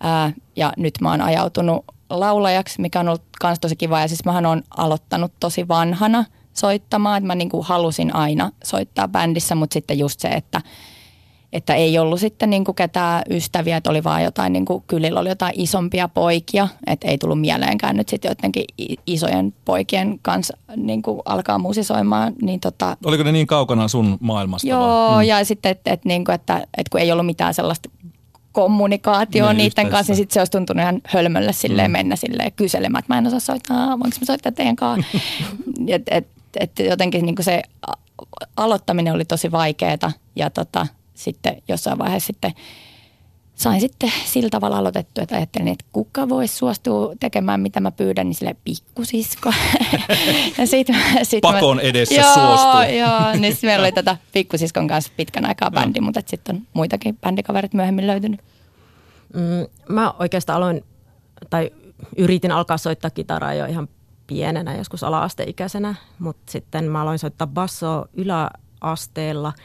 Ää, 0.00 0.32
ja 0.56 0.72
nyt 0.76 0.94
mä 1.00 1.10
oon 1.10 1.20
ajautunut 1.20 1.84
laulajaksi, 2.10 2.80
mikä 2.80 3.00
on 3.00 3.08
ollut 3.08 3.22
myös 3.42 3.60
tosi 3.60 3.76
kiva. 3.76 4.00
Ja 4.00 4.08
siis 4.08 4.24
mähän 4.24 4.46
oon 4.46 4.62
aloittanut 4.76 5.32
tosi 5.40 5.68
vanhana 5.68 6.24
soittamaan. 6.52 7.16
Että 7.16 7.26
mä 7.26 7.34
niin 7.34 7.50
kuin 7.50 7.66
halusin 7.66 8.14
aina 8.14 8.50
soittaa 8.64 9.08
bändissä, 9.08 9.54
mutta 9.54 9.74
sitten 9.74 9.98
just 9.98 10.20
se, 10.20 10.28
että– 10.28 10.62
että 11.52 11.74
ei 11.74 11.98
ollut 11.98 12.20
sitten 12.20 12.50
niin 12.50 12.64
kuin 12.64 12.74
ketään 12.74 13.22
ystäviä, 13.30 13.76
että 13.76 13.90
oli 13.90 14.04
vaan 14.04 14.24
jotain, 14.24 14.52
niin 14.52 14.64
kuin, 14.64 14.84
kylillä 14.86 15.20
oli 15.20 15.28
jotain 15.28 15.54
isompia 15.56 16.08
poikia, 16.08 16.68
että 16.86 17.08
ei 17.08 17.18
tullut 17.18 17.40
mieleenkään 17.40 17.96
nyt 17.96 18.08
sitten 18.08 18.28
jotenkin 18.28 18.64
isojen 19.06 19.54
poikien 19.64 20.18
kanssa 20.22 20.56
niin 20.76 21.02
kuin 21.02 21.20
alkaa 21.24 21.58
musisoimaan. 21.58 22.32
Niin 22.42 22.60
tota, 22.60 22.96
Oliko 23.04 23.22
ne 23.22 23.32
niin 23.32 23.46
kaukana 23.46 23.88
sun 23.88 24.16
maailmasta? 24.20 24.68
Joo, 24.68 25.10
vai? 25.10 25.24
Mm. 25.24 25.28
ja 25.28 25.44
sitten, 25.44 25.70
että, 25.70 25.92
että, 25.92 26.08
niin 26.08 26.24
kuin, 26.24 26.34
että, 26.34 26.56
että 26.56 26.90
kun 26.90 27.00
ei 27.00 27.12
ollut 27.12 27.26
mitään 27.26 27.54
sellaista 27.54 27.90
kommunikaatioa 28.52 29.52
niin, 29.52 29.58
niiden 29.58 29.90
kanssa, 29.90 30.10
niin 30.10 30.16
sitten 30.16 30.34
se 30.34 30.40
olisi 30.40 30.52
tuntunut 30.52 30.82
ihan 30.82 31.00
hölmölle 31.08 31.52
silleen 31.52 31.90
mm. 31.90 31.92
mennä 31.92 32.16
silleen 32.16 32.52
kyselemään, 32.52 32.98
että 32.98 33.14
mä 33.14 33.18
en 33.18 33.26
osaa 33.26 33.40
soittaa, 33.40 33.88
voinko 33.88 34.16
mä 34.20 34.24
soittaa 34.24 34.52
teidän 34.52 34.76
kanssa. 34.76 35.18
et, 35.88 36.02
et, 36.10 36.26
et 36.60 36.78
jotenkin 36.78 37.26
niin 37.26 37.34
kuin 37.34 37.44
se 37.44 37.62
aloittaminen 38.56 39.14
oli 39.14 39.24
tosi 39.24 39.52
vaikeaa 39.52 40.12
ja 40.36 40.50
tota, 40.50 40.86
sitten 41.16 41.62
jossain 41.68 41.98
vaiheessa 41.98 42.26
sitten 42.26 42.52
sain 43.56 43.80
sitten 43.80 44.12
sillä 44.24 44.50
tavalla 44.50 44.78
aloitettu, 44.78 45.20
että 45.20 45.36
ajattelin, 45.36 45.68
että 45.68 45.84
kuka 45.92 46.28
voisi 46.28 46.56
suostua 46.56 47.14
tekemään, 47.20 47.60
mitä 47.60 47.80
mä 47.80 47.90
pyydän, 47.90 48.26
niin 48.26 48.34
sille 48.34 48.56
pikkusisko. 48.64 49.52
ja 50.58 50.66
sit, 50.66 50.86
sit 51.22 51.40
Pakon 51.40 51.76
mä, 51.76 51.82
edessä 51.82 52.14
joo, 52.14 52.34
suostuu. 52.34 52.96
Joo, 52.98 53.32
niin 53.40 53.52
sitten 53.52 53.68
meillä 53.68 53.82
oli 53.82 53.92
tätä 53.92 54.16
pikkusiskon 54.32 54.88
kanssa 54.88 55.12
pitkän 55.16 55.46
aikaa 55.46 55.70
bändi, 55.70 56.00
mutta 56.00 56.22
sitten 56.26 56.56
on 56.56 56.62
muitakin 56.72 57.16
bändikaverit 57.16 57.74
myöhemmin 57.74 58.06
löytynyt. 58.06 58.40
Mm, 59.34 59.94
mä 59.94 60.14
oikeastaan 60.18 60.56
aloin, 60.56 60.84
tai 61.50 61.70
yritin 62.16 62.52
alkaa 62.52 62.78
soittaa 62.78 63.10
kitaraa 63.10 63.54
jo 63.54 63.64
ihan 63.64 63.88
pienenä, 64.26 64.76
joskus 64.76 65.04
ala-asteikäisenä, 65.04 65.94
mutta 66.18 66.52
sitten 66.52 66.84
mä 66.84 67.02
aloin 67.02 67.18
soittaa 67.18 67.46
bassoa 67.46 68.08
yläasteella– 68.14 69.52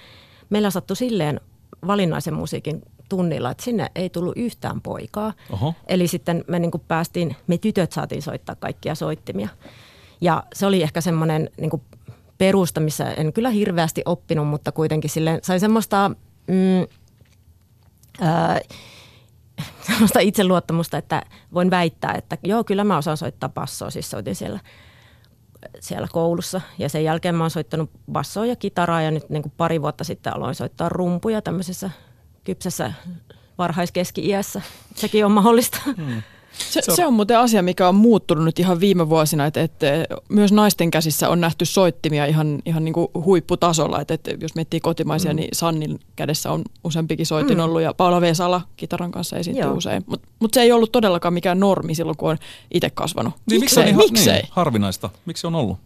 meillä 0.51 0.69
sattui 0.69 0.95
silleen 0.95 1.41
valinnaisen 1.87 2.33
musiikin 2.33 2.81
tunnilla, 3.09 3.51
että 3.51 3.63
sinne 3.63 3.91
ei 3.95 4.09
tullut 4.09 4.37
yhtään 4.37 4.81
poikaa. 4.81 5.33
Oho. 5.51 5.73
Eli 5.87 6.07
sitten 6.07 6.43
me 6.47 6.59
niin 6.59 6.71
kuin 6.71 6.83
päästiin, 6.87 7.35
me 7.47 7.57
tytöt 7.57 7.91
saatiin 7.91 8.21
soittaa 8.21 8.55
kaikkia 8.55 8.95
soittimia. 8.95 9.49
Ja 10.21 10.43
se 10.53 10.65
oli 10.65 10.83
ehkä 10.83 11.01
semmoinen 11.01 11.49
niin 11.57 11.81
perusta, 12.37 12.79
missä 12.79 13.11
en 13.11 13.33
kyllä 13.33 13.49
hirveästi 13.49 14.01
oppinut, 14.05 14.47
mutta 14.47 14.71
kuitenkin 14.71 15.09
silleen 15.09 15.39
sai 15.43 15.59
semmoista... 15.59 16.11
Mm, 16.47 16.87
ää, 18.27 18.59
sellaista 19.81 20.19
itseluottamusta, 20.19 20.97
että 20.97 21.23
voin 21.53 21.69
väittää, 21.69 22.13
että 22.13 22.37
joo, 22.43 22.63
kyllä 22.63 22.83
mä 22.83 22.97
osaan 22.97 23.17
soittaa 23.17 23.49
bassoa. 23.49 23.89
Siis 23.89 24.09
soitin 24.09 24.35
siellä, 24.35 24.59
siellä 25.79 26.07
koulussa 26.11 26.61
ja 26.77 26.89
sen 26.89 27.03
jälkeen 27.03 27.35
mä 27.35 27.43
oon 27.43 27.51
soittanut 27.51 27.89
bassoa 28.11 28.45
ja 28.45 28.55
kitaraa 28.55 29.01
ja 29.01 29.11
nyt 29.11 29.29
niin 29.29 29.43
kuin 29.43 29.53
pari 29.57 29.81
vuotta 29.81 30.03
sitten 30.03 30.35
aloin 30.35 30.55
soittaa 30.55 30.89
rumpuja 30.89 31.41
tämmöisessä 31.41 31.89
kypsässä 32.43 32.93
varhaiskeski-iässä. 33.57 34.61
Sekin 34.95 35.25
on 35.25 35.31
mahdollista. 35.31 35.77
Hmm. 35.97 36.21
Se, 36.57 36.81
se, 36.81 37.05
on... 37.05 37.13
muuten 37.13 37.39
asia, 37.39 37.61
mikä 37.61 37.87
on 37.87 37.95
muuttunut 37.95 38.45
nyt 38.45 38.59
ihan 38.59 38.79
viime 38.79 39.09
vuosina, 39.09 39.45
että, 39.45 39.61
että 39.61 39.87
myös 40.29 40.51
naisten 40.51 40.91
käsissä 40.91 41.29
on 41.29 41.41
nähty 41.41 41.65
soittimia 41.65 42.25
ihan, 42.25 42.59
ihan 42.65 42.85
niin 42.85 42.93
kuin 42.93 43.07
huipputasolla. 43.13 44.01
Että, 44.01 44.13
että 44.13 44.31
jos 44.41 44.55
miettii 44.55 44.79
kotimaisia, 44.79 45.31
mm. 45.31 45.35
niin 45.35 45.49
Sannin 45.53 45.99
kädessä 46.15 46.51
on 46.51 46.61
useampikin 46.83 47.25
soitin 47.25 47.57
mm. 47.57 47.63
ollut 47.63 47.81
ja 47.81 47.93
Paula 47.93 48.21
Vesala 48.21 48.61
kitaran 48.77 49.11
kanssa 49.11 49.37
esiintyy 49.37 49.65
Joo. 49.65 49.73
usein. 49.73 50.03
Mutta 50.07 50.27
mut 50.39 50.53
se 50.53 50.61
ei 50.61 50.71
ollut 50.71 50.91
todellakaan 50.91 51.33
mikään 51.33 51.59
normi 51.59 51.95
silloin, 51.95 52.17
kun 52.17 52.31
on 52.31 52.37
itse 52.73 52.89
kasvanut. 52.89 53.33
Niin, 53.49 53.59
miksei? 53.61 53.85
Niin, 53.85 53.97
miksei? 53.97 54.33
Niin, 54.33 54.47
harvinaista. 54.51 55.09
Miksi 55.25 55.47
on 55.47 55.55
ollut? 55.55 55.77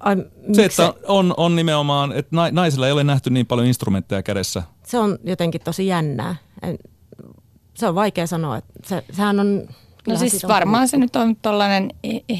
Ai, 0.00 0.16
se, 0.52 0.64
että 0.64 0.94
on, 1.06 1.34
on 1.36 1.56
nimenomaan, 1.56 2.12
että 2.12 2.36
naisilla 2.52 2.86
ei 2.86 2.92
ole 2.92 3.04
nähty 3.04 3.30
niin 3.30 3.46
paljon 3.46 3.66
instrumentteja 3.66 4.22
kädessä. 4.22 4.62
Se 4.86 4.98
on 4.98 5.18
jotenkin 5.24 5.60
tosi 5.60 5.86
jännää. 5.86 6.36
En, 6.62 6.78
se 7.78 7.86
on 7.86 7.94
vaikea 7.94 8.26
sanoa. 8.26 8.56
Että 8.56 8.72
se, 8.88 9.04
sehän 9.12 9.40
on 9.40 9.68
No 10.08 10.16
siis 10.16 10.46
varmaan 10.48 10.88
se 10.88 10.96
nyt 10.96 11.16
on 11.16 11.36
tällainen 11.42 11.90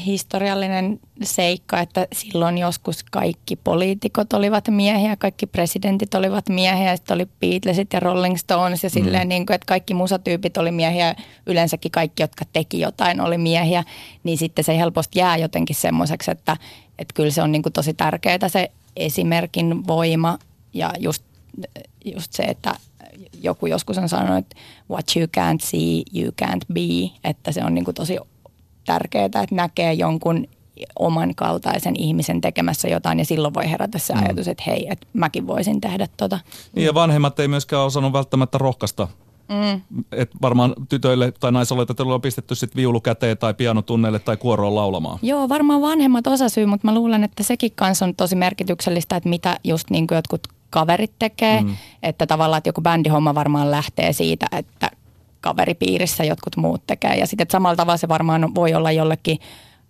historiallinen 0.05 0.99
seikka, 1.23 1.79
että 1.79 2.07
silloin 2.13 2.57
joskus 2.57 3.03
kaikki 3.11 3.55
poliitikot 3.55 4.33
olivat 4.33 4.67
miehiä, 4.67 5.15
kaikki 5.15 5.45
presidentit 5.45 6.13
olivat 6.13 6.49
miehiä, 6.49 6.95
sitten 6.95 7.15
oli 7.15 7.27
Beatlesit 7.39 7.93
ja 7.93 7.99
Rolling 7.99 8.37
Stones 8.37 8.83
ja 8.83 8.89
silleen, 8.89 9.27
mm. 9.27 9.29
niin 9.29 9.45
kuin, 9.45 9.55
että 9.55 9.65
kaikki 9.65 9.93
musatyypit 9.93 10.57
oli 10.57 10.71
miehiä, 10.71 11.15
yleensäkin 11.45 11.91
kaikki, 11.91 12.23
jotka 12.23 12.45
teki 12.53 12.79
jotain, 12.79 13.21
oli 13.21 13.37
miehiä, 13.37 13.83
niin 14.23 14.37
sitten 14.37 14.65
se 14.65 14.77
helposti 14.77 15.19
jää 15.19 15.37
jotenkin 15.37 15.75
semmoiseksi, 15.75 16.31
että, 16.31 16.57
että 16.99 17.13
kyllä 17.13 17.31
se 17.31 17.41
on 17.41 17.51
niin 17.51 17.63
kuin 17.63 17.73
tosi 17.73 17.93
tärkeää 17.93 18.49
se 18.49 18.71
esimerkin 18.95 19.87
voima 19.87 20.39
ja 20.73 20.93
just, 20.99 21.23
just 22.05 22.33
se, 22.33 22.43
että 22.43 22.75
joku 23.43 23.65
joskus 23.65 23.97
on 23.97 24.09
sanonut, 24.09 24.37
että 24.37 24.55
what 24.89 25.05
you 25.15 25.25
can't 25.25 25.59
see, 25.61 26.21
you 26.21 26.31
can't 26.43 26.73
be, 26.73 27.19
että 27.23 27.51
se 27.51 27.63
on 27.63 27.73
niin 27.73 27.85
kuin 27.85 27.95
tosi 27.95 28.17
tärkeää, 28.85 29.25
että 29.25 29.45
näkee 29.51 29.93
jonkun 29.93 30.47
oman 30.99 31.35
kaltaisen 31.35 31.95
ihmisen 31.95 32.41
tekemässä 32.41 32.87
jotain 32.87 33.19
ja 33.19 33.25
silloin 33.25 33.53
voi 33.53 33.69
herätä 33.71 33.97
se 33.97 34.13
mm. 34.13 34.23
ajatus, 34.23 34.47
että 34.47 34.63
hei, 34.67 34.87
että 34.91 35.07
mäkin 35.13 35.47
voisin 35.47 35.81
tehdä 35.81 36.07
tota. 36.17 36.39
Niin 36.75 36.85
ja 36.85 36.93
vanhemmat 36.93 37.39
ei 37.39 37.47
myöskään 37.47 37.83
osannut 37.83 38.13
välttämättä 38.13 38.57
rohkaista 38.57 39.07
Mm. 39.49 39.81
Et 40.11 40.31
varmaan 40.41 40.75
tytöille 40.89 41.33
tai 41.39 41.51
naisoletetuille 41.51 42.13
on 42.13 42.21
pistetty 42.21 42.55
sit 42.55 42.75
viulu 42.75 43.01
käteen 43.01 43.37
tai 43.37 43.53
pianotunneille 43.53 44.19
tai 44.19 44.37
kuoroon 44.37 44.75
laulamaan. 44.75 45.19
Joo, 45.21 45.49
varmaan 45.49 45.81
vanhemmat 45.81 46.27
osasyy, 46.27 46.65
mutta 46.65 46.87
mä 46.87 46.93
luulen, 46.93 47.23
että 47.23 47.43
sekin 47.43 47.71
kanssa 47.75 48.05
on 48.05 48.15
tosi 48.15 48.35
merkityksellistä, 48.35 49.15
että 49.15 49.29
mitä 49.29 49.59
just 49.63 49.89
niin 49.89 50.07
kuin 50.07 50.15
jotkut 50.15 50.47
kaverit 50.69 51.11
tekee. 51.19 51.61
Mm. 51.61 51.75
Että 52.03 52.27
tavallaan, 52.27 52.57
että 52.57 52.69
joku 52.69 52.81
bändihomma 52.81 53.35
varmaan 53.35 53.71
lähtee 53.71 54.13
siitä, 54.13 54.45
että 54.51 54.91
kaveripiirissä 55.41 56.23
jotkut 56.23 56.57
muut 56.57 56.81
tekee. 56.87 57.15
Ja 57.15 57.27
sitten 57.27 57.47
samalla 57.51 57.75
tavalla 57.75 57.97
se 57.97 58.07
varmaan 58.07 58.55
voi 58.55 58.73
olla 58.73 58.91
jollekin 58.91 59.39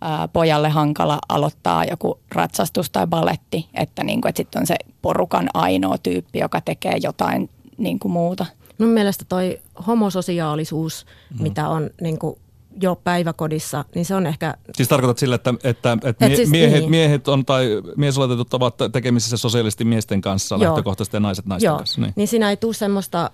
ää, 0.02 0.28
pojalle 0.28 0.70
hankala 0.70 1.20
aloittaa 1.30 1.86
joku 1.86 2.20
ratsastus 2.32 2.90
tai 2.90 3.08
baletti, 3.08 3.68
että, 3.74 4.04
niin 4.04 4.22
kuin, 4.22 4.30
että 4.30 4.40
sitten 4.40 4.60
on 4.60 4.68
se 4.68 4.76
porukan 5.02 5.50
ainoa 5.54 5.98
tyyppi, 5.98 6.40
joka 6.40 6.62
tekee 6.62 6.96
jotain 7.04 7.50
niin 7.78 8.00
kuin 8.00 8.12
muuta. 8.12 8.46
Mun 8.80 8.90
mielestä 8.90 9.26
toi 9.30 9.60
homososiaalisuus, 9.88 11.06
mm. 11.38 11.44
mitä 11.44 11.70
on 11.70 11.90
niin 12.02 12.20
kuin 12.20 12.40
jo 12.82 12.96
päiväkodissa, 12.96 13.86
niin 13.96 14.06
se 14.06 14.16
on 14.16 14.28
ehkä... 14.28 14.54
Siis 14.76 14.90
tarkoitat 14.90 15.18
sillä, 15.18 15.36
että, 15.36 15.54
että, 15.64 15.98
että 16.04 16.26
Et 16.26 16.36
siis, 16.36 16.50
miehet, 16.50 16.80
niin. 16.80 16.90
miehet 16.90 17.28
on 17.28 17.46
tai 17.46 17.82
miesoletetut 17.98 18.54
ovat 18.54 18.76
tekemisissä 18.92 19.38
sosiaalisesti 19.38 19.86
miesten 19.86 20.22
kanssa 20.22 20.56
Joo. 20.56 20.64
lähtökohtaisesti 20.64 21.16
ja 21.16 21.22
naiset 21.22 21.46
naisten 21.46 21.68
Joo. 21.68 21.78
kanssa. 21.78 22.02
Niin. 22.02 22.14
niin 22.16 22.28
siinä 22.28 22.50
ei 22.50 22.58
tule 22.58 22.74
semmoista, 22.74 23.32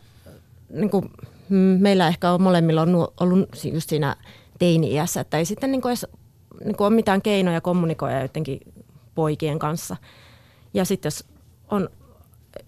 niin 0.70 0.90
kuin, 0.90 1.12
mm, 1.50 1.58
meillä 1.58 2.08
ehkä 2.08 2.32
on 2.32 2.42
molemmilla 2.42 2.82
on 2.82 3.08
ollut 3.20 3.50
just 3.74 3.90
siinä 3.90 4.16
teini-iässä, 4.60 5.22
että 5.22 5.38
ei 5.38 5.46
sitten 5.46 5.72
niin 5.72 5.82
kuin 5.82 5.90
edes 5.90 6.08
niin 6.66 6.76
kuin 6.76 6.88
ole 6.88 6.96
mitään 6.96 7.22
keinoja 7.22 7.62
kommunikoida 7.62 8.22
jotenkin 8.22 8.60
poikien 9.16 9.60
kanssa. 9.60 9.96
Ja 10.74 10.86
sitten 10.86 11.08
jos 11.08 11.26
on 11.72 11.90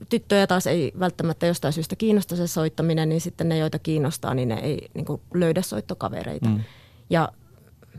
tyttöjä 0.10 0.48
taas 0.48 0.67
ei 0.67 0.91
välttämättä 1.00 1.46
jostain 1.46 1.74
syystä 1.74 1.96
kiinnosta 1.96 2.36
se 2.36 2.48
soittaminen, 2.48 3.10
niin 3.10 3.22
sitten 3.22 3.50
ne, 3.50 3.58
joita 3.58 3.79
kiinnostaa, 3.79 4.34
niin 4.34 4.48
ne 4.48 4.56
ei 4.56 4.89
niin 4.94 5.06
kuin 5.06 5.22
löydä 5.34 5.62
soittokavereita. 5.62 6.50
Mm. 6.50 6.63
Ja 7.10 7.32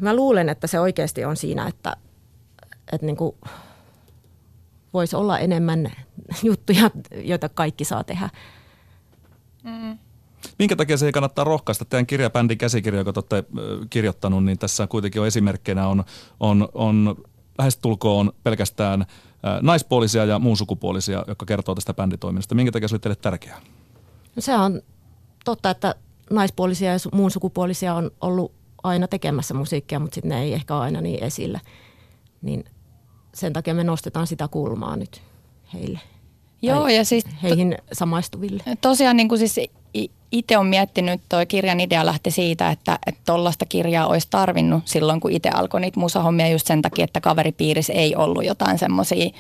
mä 0.01 0.17
luulen, 0.17 0.49
että 0.49 0.67
se 0.67 0.81
oikeasti 0.81 1.25
on 1.25 1.37
siinä, 1.37 1.67
että, 1.67 1.97
että 2.93 3.07
niin 3.07 3.17
kuin 3.17 3.37
voisi 4.95 5.17
olla 5.17 5.39
enemmän 5.39 5.93
juttuja, 6.43 6.91
joita 7.25 7.49
kaikki 7.49 7.85
saa 7.85 8.05
tehdä. 8.05 8.31
Mm. 9.65 9.99
Minkä 10.59 10.77
takia 10.77 10.97
se 10.97 11.07
ei 11.07 11.13
kannattaa 11.13 11.45
rohkaista? 11.45 11.85
Teidän 11.85 12.07
kirjabändin 12.07 12.59
käsikirja, 12.59 13.01
joka 13.01 13.13
olette 13.17 13.45
kirjoittanut, 13.91 14.45
niin 14.45 14.59
tässä 14.59 14.87
kuitenkin 14.87 15.21
on 15.21 15.27
esimerkkeinä 15.27 15.89
on, 15.89 16.05
on, 16.41 16.69
on 16.75 17.17
lähestulkoon 17.59 18.33
pelkästään– 18.43 19.07
naispuolisia 19.63 20.25
ja 20.25 20.39
muun 20.39 20.57
sukupuolisia, 20.57 21.25
jotka 21.27 21.47
kertoo 21.47 21.75
tästä 21.75 21.95
bänditoiminnasta. 21.95 22.55
Minkä 22.55 22.73
takia 22.73 22.89
se 22.89 22.95
oli 22.95 23.01
teille 23.01 23.17
tärkeää? 23.17 23.61
No 24.37 24.43
se 24.43 24.55
on 24.55 24.83
totta, 25.45 25.71
että 25.71 25.95
naispuolisia 26.31 26.93
ja 26.93 26.99
muun 27.13 27.31
sukupuolisia 27.31 27.95
on 27.95 28.11
ollut 28.21 28.53
aina 28.83 29.09
tekemässä 29.09 29.55
musiikkia, 29.55 29.99
mutta 29.99 30.15
sitten 30.15 30.29
ne 30.29 30.43
ei 30.43 30.53
ehkä 30.55 30.75
ole 30.75 30.83
aina 30.83 31.01
niin 31.01 31.25
esillä. 31.25 31.61
Niin 32.43 32.65
sen 33.35 33.53
takia 33.53 33.75
me 33.75 33.85
nostetaan 33.85 34.27
sitä 34.27 34.49
kulmaa 34.49 34.97
nyt 34.97 35.23
heille. 35.75 36.01
Joo, 36.63 36.89
ja 36.89 37.05
siis... 37.05 37.25
Heihin 37.43 37.79
samaistuville. 37.93 38.63
Tosiaan 38.81 39.17
niin 39.17 39.29
kuin 39.29 39.39
siis 39.39 39.61
itse 40.33 40.59
on 40.59 40.67
miettinyt, 40.67 41.21
toi 41.29 41.47
kirjan 41.47 41.81
idea 41.81 42.07
lähti 42.07 42.31
siitä, 42.31 42.71
että 42.71 42.99
tuollaista 43.27 43.67
kirjaa 43.67 44.07
olisi 44.07 44.27
tarvinnut 44.31 44.83
silloin, 44.87 45.21
kun 45.21 45.33
itse 45.33 45.49
alkoi 45.49 45.81
niitä 45.81 46.01
musahommia 46.01 46.49
just 46.49 46.67
sen 46.67 46.83
takia, 46.83 47.05
että 47.05 47.21
kaveripiirissä 47.21 47.93
ei 47.93 48.17
ollut 48.17 48.45
jotain 48.45 48.79
semmoisia 48.79 49.31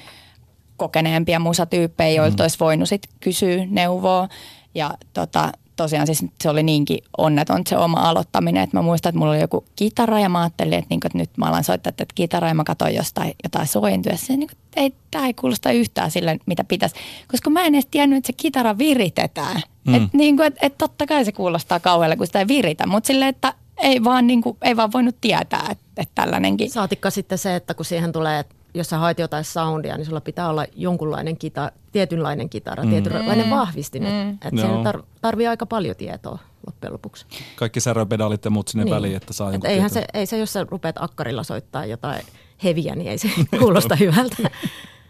kokeneempia 0.77 1.39
musatyyppejä, 1.39 2.23
joilta 2.23 2.43
mm. 2.43 2.45
olisi 2.45 2.61
voinut 2.61 2.89
sit 2.89 3.03
kysyä 3.21 3.67
neuvoa. 3.71 4.29
Ja 4.75 4.91
tota, 5.13 5.53
tosiaan 5.77 6.07
siis 6.07 6.25
se 6.43 6.51
oli 6.51 6.63
niinkin 6.63 6.99
onneton 7.19 7.63
se 7.67 7.77
oma 7.77 8.09
aloittaminen, 8.09 8.63
että 8.63 8.77
mä 8.77 8.83
muistan, 8.83 9.11
että 9.11 9.19
mulla 9.19 9.33
oli 9.33 9.41
joku 9.41 9.65
kitara 9.77 10.21
ja 10.21 10.29
mä 10.29 10.41
ajattelin, 10.41 10.75
että, 10.75 10.87
niin 10.91 11.01
kuin, 11.01 11.09
että 11.09 11.19
nyt 11.19 11.31
mä 11.37 11.47
alan 11.47 11.65
soittaa 11.65 11.93
tätä 11.93 12.13
kitaraa 12.15 12.51
ja 12.51 12.55
mä 12.55 12.65
katsoin 12.65 12.95
jostain 12.95 13.33
jotain 13.45 13.67
sointuja. 13.67 14.17
Se 14.17 14.37
niin 14.37 14.49
kuin, 14.49 14.59
ei, 14.77 14.95
tämä 15.11 15.27
ei 15.27 15.35
kuulosta 15.35 15.71
yhtään 15.71 16.11
sille, 16.11 16.39
mitä 16.47 16.65
pitäisi, 16.65 16.95
koska 17.29 17.51
mä 17.51 17.63
en 17.63 17.75
edes 17.75 17.87
tiennyt, 17.91 18.17
että 18.17 18.27
se 18.27 18.33
kitara 18.33 18.79
viritetään. 18.79 19.63
Mm. 19.89 19.95
Että 19.95 20.17
niin 20.17 20.37
kuin, 20.37 20.47
että, 20.47 20.67
että 20.67 20.79
totta 20.79 21.07
kai 21.07 21.25
se 21.25 21.33
kuulostaa 21.33 21.81
kauhealle, 21.81 22.17
kun 22.17 22.27
sitä 22.27 22.39
ei 22.39 22.49
viritä, 22.49 22.87
mutta 22.87 23.07
silleen, 23.07 23.29
että 23.29 23.55
ei 23.79 24.05
vaan, 24.05 24.27
niin 24.27 24.43
kuin, 24.43 24.57
ei 24.63 24.77
vaan 24.77 24.93
voinut 24.93 25.17
tietää, 25.21 25.67
että, 25.71 25.85
että 25.97 26.13
tällainenkin. 26.15 26.71
Saatikka 26.71 27.11
sitten 27.11 27.39
se, 27.39 27.57
että 27.57 27.75
kun 27.75 27.85
siihen 27.85 28.13
tulee, 28.13 28.45
jos 28.75 28.89
sä 28.89 28.99
haet 28.99 29.19
jotain 29.19 29.45
soundia, 29.45 29.97
niin 29.97 30.07
sulla 30.07 30.21
pitää 30.21 30.49
olla 30.49 30.67
jonkunlainen 30.77 31.37
kita, 31.37 31.73
tietynlainen 31.93 32.49
kitara, 32.49 32.83
mm. 32.83 32.91
tietynlainen 32.91 33.47
mm. 33.47 33.51
vahvistin. 33.51 34.03
Mm. 34.03 34.31
Että 34.31 34.67
no. 34.67 34.83
tar- 34.83 35.05
tarvii 35.21 35.47
aika 35.47 35.67
paljon 35.67 35.97
tietoa 35.97 36.39
loppujen 36.67 36.93
lopuksi. 36.93 37.27
Kaikki 37.57 37.81
säröpedaalit 37.81 38.45
ja 38.45 38.51
muut 38.51 38.69
sinne 38.69 38.85
niin. 38.85 38.95
väliin, 38.95 39.17
että 39.17 39.33
saa 39.33 39.55
Et 39.55 39.65
eihän 39.65 39.91
se, 39.91 40.05
ei 40.15 40.27
se, 40.27 40.39
jos 40.39 40.53
sä 40.53 40.67
rupeat 40.71 40.97
akkarilla 40.99 41.43
soittaa 41.43 41.87
jotain 41.87 42.23
heviä, 42.65 42.95
niin 42.95 43.11
ei 43.11 43.19
se 43.19 43.31
kuulosta 43.61 43.97
hyvältä. 44.07 44.37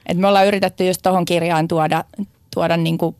Et 0.06 0.18
me 0.18 0.26
ollaan 0.26 0.46
yritetty 0.46 0.86
just 0.86 1.02
tuohon 1.02 1.24
kirjaan 1.24 1.68
tuoda, 1.68 2.04
tuoda 2.54 2.76
niin 2.76 2.98
kuin 2.98 3.16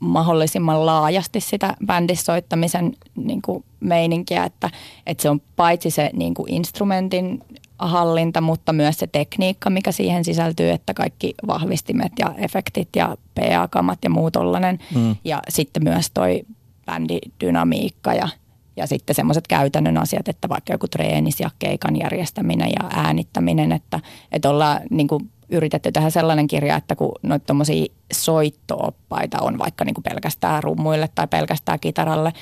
mahdollisimman 0.00 0.86
laajasti 0.86 1.40
sitä 1.40 1.76
bändissoittamisen 1.86 2.92
niin 3.16 3.42
kuin 3.42 3.64
meininkiä, 3.80 4.44
että, 4.44 4.70
että 5.06 5.22
se 5.22 5.30
on 5.30 5.40
paitsi 5.56 5.90
se 5.90 6.10
niin 6.12 6.34
kuin 6.34 6.52
instrumentin 6.52 7.44
hallinta, 7.78 8.40
mutta 8.40 8.72
myös 8.72 8.98
se 8.98 9.06
tekniikka, 9.06 9.70
mikä 9.70 9.92
siihen 9.92 10.24
sisältyy, 10.24 10.70
että 10.70 10.94
kaikki 10.94 11.34
vahvistimet 11.46 12.12
ja 12.18 12.34
efektit 12.36 12.88
ja 12.96 13.16
PA-kamat 13.34 13.98
ja 14.04 14.10
muu 14.10 14.30
tollainen. 14.30 14.78
Mm. 14.94 15.16
Ja 15.24 15.42
sitten 15.48 15.84
myös 15.84 16.10
toi 16.14 16.42
bändidynamiikka 16.86 18.14
ja, 18.14 18.28
ja 18.76 18.86
sitten 18.86 19.16
semmoiset 19.16 19.46
käytännön 19.46 19.98
asiat, 19.98 20.28
että 20.28 20.48
vaikka 20.48 20.72
joku 20.72 20.88
treenis 20.88 21.40
ja 21.40 21.50
keikan 21.58 21.96
järjestäminen 21.96 22.68
ja 22.68 22.88
äänittäminen, 22.90 23.72
että, 23.72 24.00
että 24.32 24.50
ollaan 24.50 24.80
niin 24.90 25.08
kuin 25.08 25.30
yritetty 25.52 25.92
tehdä 25.92 26.10
sellainen 26.10 26.46
kirja, 26.46 26.76
että 26.76 26.96
kun 26.96 27.12
noita 27.22 27.46
tuommoisia 27.46 27.86
soittooppaita 28.12 29.38
on 29.40 29.58
vaikka 29.58 29.84
niin 29.84 29.94
kuin 29.94 30.02
pelkästään 30.02 30.62
rummuille 30.62 31.08
tai 31.14 31.28
pelkästään 31.28 31.80
kitaralle, 31.80 32.32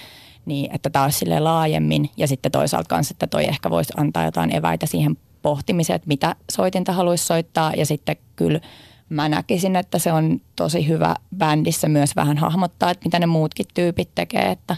niin 0.47 0.75
että 0.75 0.91
tämä 0.91 1.05
olisi 1.05 1.19
sille 1.19 1.41
laajemmin 1.41 2.11
ja 2.17 2.29
sitten 2.29 2.53
toisaalta 2.53 2.89
kanssa, 2.89 3.13
että 3.13 3.27
toi 3.27 3.45
ehkä 3.45 3.71
voisi 3.71 3.93
antaa 3.97 4.25
jotain 4.25 4.57
eväitä 4.57 4.87
siihen 4.87 5.17
pohtimiseen, 5.43 5.95
että 5.97 6.09
mitä 6.09 6.37
soitinta 6.51 6.93
haluaisi 6.93 7.27
soittaa. 7.27 7.73
Ja 7.77 7.87
sitten 7.87 8.17
kyllä 8.37 8.61
mä 9.09 9.29
näkisin, 9.29 9.77
että 9.77 9.99
se 9.99 10.13
on 10.13 10.41
tosi 10.57 10.89
hyvä 10.89 11.17
bändissä 11.37 11.89
myös 11.89 12.17
vähän 12.17 12.39
hahmottaa, 12.39 12.91
että 12.91 13.05
mitä 13.05 13.19
ne 13.19 13.27
muutkin 13.27 13.67
tyypit 13.75 14.11
tekee, 14.15 14.51
että 14.51 14.77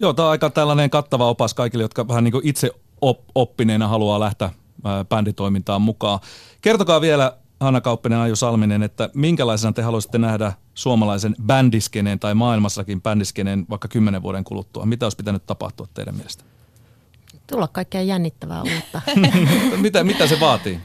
Joo, 0.00 0.12
tämä 0.12 0.26
on 0.26 0.30
aika 0.30 0.50
tällainen 0.50 0.90
kattava 0.90 1.28
opas 1.28 1.54
kaikille, 1.54 1.84
jotka 1.84 2.08
vähän 2.08 2.24
niin 2.24 2.32
kuin 2.32 2.46
itse 2.46 2.70
op- 3.00 3.30
oppineena 3.34 3.88
haluaa 3.88 4.20
lähteä 4.20 4.50
bänditoimintaan 5.08 5.82
mukaan. 5.82 6.20
Kertokaa 6.60 7.00
vielä 7.00 7.36
Hanna 7.60 7.80
Kauppinen 7.80 8.18
Aju 8.18 8.36
Salminen, 8.36 8.82
että 8.82 9.10
minkälaisena 9.14 9.72
te 9.72 9.82
haluaisitte 9.82 10.18
nähdä 10.18 10.52
suomalaisen 10.74 11.34
bändiskeneen 11.46 12.18
tai 12.18 12.34
maailmassakin 12.34 13.02
bändiskeneen 13.02 13.66
vaikka 13.70 13.88
kymmenen 13.88 14.22
vuoden 14.22 14.44
kuluttua? 14.44 14.86
Mitä 14.86 15.06
olisi 15.06 15.16
pitänyt 15.16 15.46
tapahtua 15.46 15.86
teidän 15.94 16.14
mielestä? 16.14 16.44
Tulla 17.46 17.68
kaikkea 17.68 18.02
jännittävää 18.02 18.62
uutta. 18.62 19.00
mitä, 19.82 20.04
mitä 20.04 20.26
se 20.26 20.40
vaatii? 20.40 20.80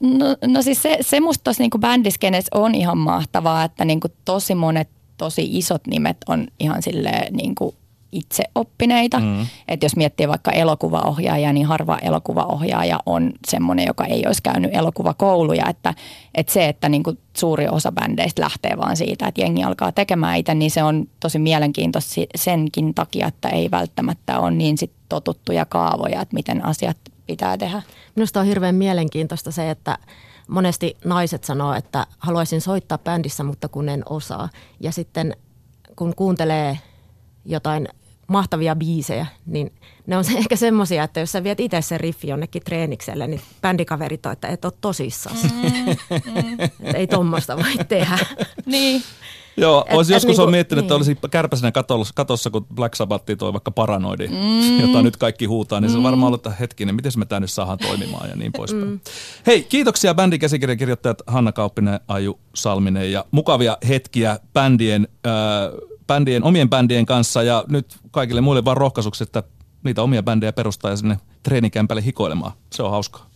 No, 0.00 0.36
no 0.46 0.62
siis 0.62 0.82
se, 0.82 0.98
se 1.00 1.20
musta 1.20 1.44
tuossa 1.44 1.62
niinku 1.62 1.78
bändiskenes 1.78 2.46
on 2.54 2.74
ihan 2.74 2.98
mahtavaa, 2.98 3.64
että 3.64 3.84
niinku 3.84 4.08
tosi 4.24 4.54
monet 4.54 4.88
tosi 5.16 5.58
isot 5.58 5.86
nimet 5.86 6.16
on 6.28 6.48
ihan 6.60 6.82
silleen 6.82 7.34
niinku 7.34 7.74
itseoppineita. 8.12 9.18
Mm. 9.18 9.46
Että 9.68 9.86
jos 9.86 9.96
miettii 9.96 10.28
vaikka 10.28 10.50
elokuvaohjaajaa, 10.50 11.52
niin 11.52 11.66
harva 11.66 11.98
elokuvaohjaaja 11.98 13.00
on 13.06 13.32
semmoinen, 13.48 13.86
joka 13.86 14.04
ei 14.04 14.26
olisi 14.26 14.42
käynyt 14.42 14.70
elokuvakouluja. 14.74 15.68
Että, 15.68 15.94
että 16.34 16.52
se, 16.52 16.68
että 16.68 16.88
niin 16.88 17.02
kuin 17.02 17.18
suuri 17.36 17.68
osa 17.68 17.92
bändeistä 17.92 18.42
lähtee 18.42 18.76
vaan 18.76 18.96
siitä, 18.96 19.26
että 19.26 19.40
jengi 19.40 19.64
alkaa 19.64 19.92
tekemään 19.92 20.38
itse, 20.38 20.54
niin 20.54 20.70
se 20.70 20.82
on 20.82 21.08
tosi 21.20 21.38
mielenkiintoista 21.38 22.20
senkin 22.34 22.94
takia, 22.94 23.26
että 23.26 23.48
ei 23.48 23.70
välttämättä 23.70 24.38
ole 24.38 24.50
niin 24.50 24.78
sit 24.78 24.92
totuttuja 25.08 25.64
kaavoja, 25.64 26.22
että 26.22 26.34
miten 26.34 26.64
asiat 26.64 26.96
pitää 27.26 27.58
tehdä. 27.58 27.82
Minusta 28.14 28.40
on 28.40 28.46
hirveän 28.46 28.74
mielenkiintoista 28.74 29.50
se, 29.50 29.70
että 29.70 29.98
monesti 30.48 30.96
naiset 31.04 31.44
sanoo, 31.44 31.74
että 31.74 32.06
haluaisin 32.18 32.60
soittaa 32.60 32.98
bändissä, 32.98 33.44
mutta 33.44 33.68
kun 33.68 33.88
en 33.88 34.02
osaa. 34.08 34.48
Ja 34.80 34.92
sitten 34.92 35.36
kun 35.96 36.14
kuuntelee 36.16 36.78
jotain 37.44 37.88
mahtavia 38.32 38.76
biisejä, 38.76 39.26
niin 39.46 39.72
ne 40.06 40.16
on 40.16 40.24
se, 40.24 40.32
ehkä 40.38 40.56
semmoisia, 40.56 41.04
että 41.04 41.20
jos 41.20 41.32
sä 41.32 41.44
viet 41.44 41.60
itse 41.60 41.82
sen 41.82 42.00
riffi 42.00 42.28
jonnekin 42.28 42.62
treenikselle, 42.64 43.26
niin 43.26 43.40
bändikaverit 43.62 44.26
on, 44.26 44.32
että 44.32 44.48
et 44.48 44.64
ole 44.64 44.72
tosissaan. 44.80 45.36
Mm, 45.42 45.62
mm. 45.62 46.94
ei 46.94 47.06
tuommoista 47.06 47.56
voi 47.56 47.84
tehdä. 47.88 48.18
niin. 48.66 49.02
Joo, 49.56 49.84
et, 49.88 49.96
olisi 49.96 50.12
et, 50.12 50.16
joskus 50.16 50.36
niin 50.36 50.44
on 50.44 50.50
miettinyt, 50.50 50.82
niin. 50.82 50.86
että 50.86 50.94
olisi 50.94 51.16
kärpäsenä 51.30 51.72
katossa, 51.72 52.12
katossa, 52.16 52.50
kun 52.50 52.66
Black 52.74 52.94
Sabbath 52.94 53.24
toi 53.38 53.52
vaikka 53.52 53.70
paranoidi, 53.70 54.28
mm. 54.28 54.80
jota 54.86 55.02
nyt 55.02 55.16
kaikki 55.16 55.44
huutaa, 55.44 55.80
niin 55.80 55.90
mm. 55.90 55.92
se 55.92 55.98
on 55.98 56.04
varmaan 56.04 56.26
ollut, 56.26 56.46
että 56.46 56.56
hetkinen, 56.60 56.94
miten 56.94 57.12
me 57.16 57.24
tämä 57.24 57.40
nyt 57.40 57.50
saadaan 57.50 57.78
toimimaan 57.78 58.30
ja 58.30 58.36
niin 58.36 58.52
poispäin. 58.52 58.88
Mm. 58.88 59.00
Hei, 59.46 59.62
kiitoksia 59.62 60.14
bändin 60.14 60.40
käsikirjan 60.40 60.78
kirjoittajat 60.78 61.22
Hanna 61.26 61.52
Kauppinen, 61.52 62.00
Aju 62.08 62.38
Salminen 62.54 63.12
ja 63.12 63.24
mukavia 63.30 63.78
hetkiä 63.88 64.38
bändien 64.52 65.08
äh, 65.26 65.32
bändien, 66.12 66.44
omien 66.44 66.70
bändien 66.70 67.06
kanssa 67.06 67.42
ja 67.42 67.64
nyt 67.68 67.98
kaikille 68.10 68.40
muille 68.40 68.64
vaan 68.64 68.76
rohkaisuksi, 68.76 69.24
että 69.24 69.42
niitä 69.84 70.02
omia 70.02 70.22
bändejä 70.22 70.52
perustaa 70.52 70.90
ja 70.90 70.96
sinne 70.96 71.18
treenikämpälle 71.42 72.04
hikoilemaan. 72.04 72.52
Se 72.72 72.82
on 72.82 72.90
hauskaa. 72.90 73.26